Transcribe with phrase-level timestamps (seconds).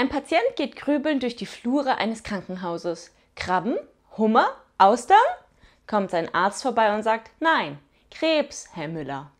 [0.00, 3.14] Ein Patient geht grübelnd durch die Flure eines Krankenhauses.
[3.36, 3.76] Krabben?
[4.16, 4.48] Hummer?
[4.78, 5.18] Austern?
[5.86, 7.78] Kommt sein Arzt vorbei und sagt, nein,
[8.10, 9.30] Krebs, Herr Müller.